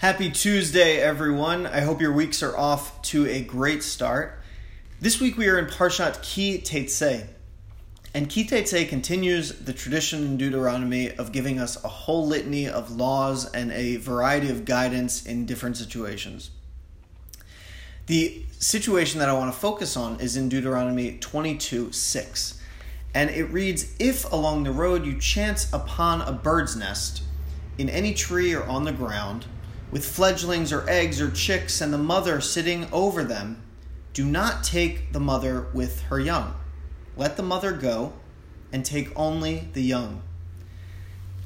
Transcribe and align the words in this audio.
Happy 0.00 0.30
Tuesday, 0.30 0.96
everyone. 0.96 1.66
I 1.66 1.80
hope 1.80 2.00
your 2.00 2.14
weeks 2.14 2.42
are 2.42 2.56
off 2.56 3.02
to 3.02 3.26
a 3.26 3.42
great 3.42 3.82
start. 3.82 4.40
This 4.98 5.20
week 5.20 5.36
we 5.36 5.46
are 5.46 5.58
in 5.58 5.66
Parshat 5.66 6.22
Ki 6.22 6.56
Teitzei. 6.56 7.26
And 8.14 8.26
Ki 8.26 8.46
Teitzei 8.46 8.88
continues 8.88 9.50
the 9.58 9.74
tradition 9.74 10.24
in 10.24 10.38
Deuteronomy 10.38 11.10
of 11.10 11.32
giving 11.32 11.60
us 11.60 11.84
a 11.84 11.88
whole 11.88 12.26
litany 12.26 12.66
of 12.66 12.90
laws 12.90 13.44
and 13.52 13.70
a 13.72 13.96
variety 13.96 14.48
of 14.48 14.64
guidance 14.64 15.26
in 15.26 15.44
different 15.44 15.76
situations. 15.76 16.50
The 18.06 18.46
situation 18.58 19.20
that 19.20 19.28
I 19.28 19.34
want 19.34 19.52
to 19.52 19.60
focus 19.60 19.98
on 19.98 20.18
is 20.18 20.34
in 20.34 20.48
Deuteronomy 20.48 21.18
22 21.18 21.92
6. 21.92 22.58
And 23.12 23.28
it 23.28 23.44
reads 23.52 23.94
If 23.98 24.32
along 24.32 24.64
the 24.64 24.72
road 24.72 25.04
you 25.04 25.18
chance 25.18 25.70
upon 25.74 26.22
a 26.22 26.32
bird's 26.32 26.74
nest, 26.74 27.22
in 27.76 27.90
any 27.90 28.14
tree 28.14 28.54
or 28.54 28.64
on 28.64 28.84
the 28.84 28.92
ground, 28.92 29.44
with 29.90 30.04
fledglings 30.04 30.72
or 30.72 30.88
eggs 30.88 31.20
or 31.20 31.30
chicks 31.30 31.80
and 31.80 31.92
the 31.92 31.98
mother 31.98 32.40
sitting 32.40 32.88
over 32.92 33.24
them, 33.24 33.62
do 34.12 34.24
not 34.24 34.64
take 34.64 35.12
the 35.12 35.20
mother 35.20 35.66
with 35.72 36.02
her 36.02 36.20
young. 36.20 36.54
Let 37.16 37.36
the 37.36 37.42
mother 37.42 37.72
go 37.72 38.12
and 38.72 38.84
take 38.84 39.10
only 39.18 39.68
the 39.72 39.82
young. 39.82 40.22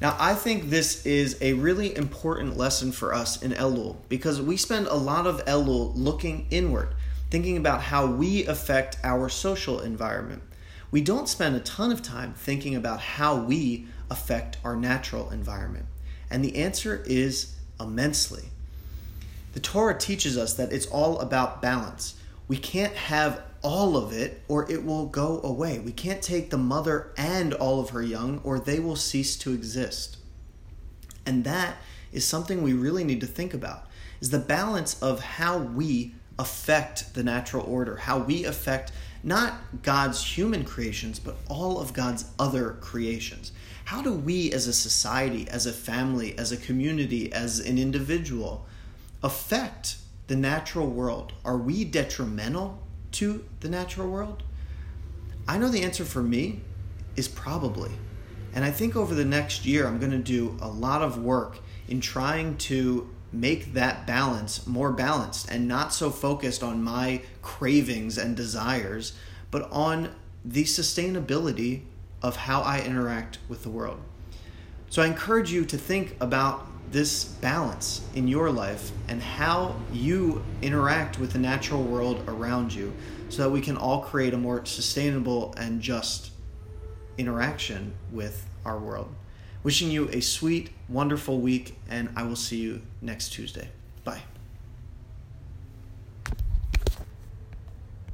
Now, 0.00 0.16
I 0.18 0.34
think 0.34 0.68
this 0.68 1.06
is 1.06 1.38
a 1.40 1.54
really 1.54 1.96
important 1.96 2.56
lesson 2.56 2.92
for 2.92 3.14
us 3.14 3.42
in 3.42 3.52
Elul 3.52 3.96
because 4.08 4.40
we 4.40 4.56
spend 4.56 4.86
a 4.86 4.94
lot 4.94 5.26
of 5.26 5.44
Elul 5.46 5.92
looking 5.94 6.46
inward, 6.50 6.94
thinking 7.30 7.56
about 7.56 7.82
how 7.82 8.06
we 8.06 8.44
affect 8.46 8.98
our 9.02 9.28
social 9.28 9.80
environment. 9.80 10.42
We 10.90 11.00
don't 11.00 11.28
spend 11.28 11.56
a 11.56 11.60
ton 11.60 11.90
of 11.90 12.02
time 12.02 12.34
thinking 12.34 12.74
about 12.74 13.00
how 13.00 13.36
we 13.36 13.86
affect 14.10 14.58
our 14.64 14.76
natural 14.76 15.30
environment. 15.30 15.86
And 16.30 16.44
the 16.44 16.56
answer 16.56 17.02
is 17.06 17.53
immensely. 17.80 18.44
The 19.52 19.60
Torah 19.60 19.98
teaches 19.98 20.36
us 20.36 20.54
that 20.54 20.72
it's 20.72 20.86
all 20.86 21.18
about 21.20 21.62
balance. 21.62 22.14
We 22.48 22.56
can't 22.56 22.94
have 22.94 23.42
all 23.62 23.96
of 23.96 24.12
it 24.12 24.42
or 24.48 24.70
it 24.70 24.84
will 24.84 25.06
go 25.06 25.40
away. 25.42 25.78
We 25.78 25.92
can't 25.92 26.20
take 26.20 26.50
the 26.50 26.58
mother 26.58 27.12
and 27.16 27.54
all 27.54 27.80
of 27.80 27.90
her 27.90 28.02
young 28.02 28.40
or 28.44 28.58
they 28.58 28.78
will 28.78 28.96
cease 28.96 29.36
to 29.36 29.52
exist. 29.52 30.18
And 31.24 31.44
that 31.44 31.76
is 32.12 32.26
something 32.26 32.62
we 32.62 32.74
really 32.74 33.04
need 33.04 33.20
to 33.20 33.26
think 33.26 33.54
about 33.54 33.86
is 34.20 34.30
the 34.30 34.38
balance 34.38 35.02
of 35.02 35.20
how 35.20 35.58
we 35.58 36.14
affect 36.38 37.14
the 37.14 37.22
natural 37.22 37.64
order, 37.66 37.96
how 37.96 38.18
we 38.18 38.44
affect 38.44 38.92
not 39.24 39.82
God's 39.82 40.22
human 40.22 40.64
creations, 40.64 41.18
but 41.18 41.36
all 41.48 41.80
of 41.80 41.94
God's 41.94 42.26
other 42.38 42.76
creations. 42.80 43.52
How 43.86 44.02
do 44.02 44.12
we 44.12 44.52
as 44.52 44.66
a 44.66 44.72
society, 44.72 45.48
as 45.48 45.66
a 45.66 45.72
family, 45.72 46.38
as 46.38 46.52
a 46.52 46.56
community, 46.56 47.32
as 47.32 47.58
an 47.58 47.78
individual 47.78 48.66
affect 49.22 49.96
the 50.26 50.36
natural 50.36 50.86
world? 50.86 51.32
Are 51.44 51.56
we 51.56 51.84
detrimental 51.84 52.82
to 53.12 53.44
the 53.60 53.68
natural 53.70 54.08
world? 54.08 54.42
I 55.48 55.58
know 55.58 55.68
the 55.68 55.82
answer 55.82 56.04
for 56.04 56.22
me 56.22 56.60
is 57.16 57.26
probably. 57.26 57.92
And 58.54 58.64
I 58.64 58.70
think 58.70 58.94
over 58.94 59.14
the 59.14 59.24
next 59.24 59.64
year, 59.64 59.86
I'm 59.86 59.98
going 59.98 60.12
to 60.12 60.18
do 60.18 60.56
a 60.60 60.68
lot 60.68 61.02
of 61.02 61.18
work 61.18 61.58
in 61.88 62.00
trying 62.00 62.56
to 62.56 63.10
make 63.32 63.72
that 63.74 64.06
balance 64.06 64.66
more 64.66 64.92
balanced 64.92 65.50
and 65.50 65.66
not 65.66 65.92
so 65.92 66.10
focused 66.10 66.62
on 66.62 66.82
my 66.82 67.20
cravings 67.42 68.16
and 68.16 68.36
desires, 68.36 69.12
but 69.50 69.70
on 69.72 70.14
the 70.44 70.64
sustainability 70.64 71.82
of 72.22 72.36
how 72.36 72.60
I 72.62 72.80
interact 72.80 73.38
with 73.48 73.62
the 73.62 73.70
world. 73.70 74.00
So 74.88 75.02
I 75.02 75.06
encourage 75.06 75.52
you 75.52 75.64
to 75.64 75.76
think 75.76 76.16
about 76.20 76.68
this 76.90 77.24
balance 77.24 78.06
in 78.14 78.28
your 78.28 78.50
life 78.50 78.92
and 79.08 79.20
how 79.20 79.74
you 79.92 80.44
interact 80.62 81.18
with 81.18 81.32
the 81.32 81.38
natural 81.38 81.82
world 81.82 82.22
around 82.28 82.72
you 82.72 82.92
so 83.28 83.42
that 83.42 83.50
we 83.50 83.60
can 83.60 83.76
all 83.76 84.02
create 84.02 84.32
a 84.32 84.36
more 84.36 84.64
sustainable 84.64 85.52
and 85.56 85.80
just 85.80 86.30
interaction 87.18 87.94
with 88.12 88.48
our 88.64 88.78
world. 88.78 89.12
Wishing 89.64 89.90
you 89.90 90.10
a 90.10 90.20
sweet, 90.20 90.70
wonderful 90.90 91.40
week, 91.40 91.74
and 91.88 92.10
I 92.14 92.22
will 92.24 92.36
see 92.36 92.58
you 92.58 92.82
next 93.00 93.30
Tuesday. 93.30 93.68
Bye. 94.04 94.20